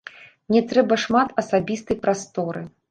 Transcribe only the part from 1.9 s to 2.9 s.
прасторы.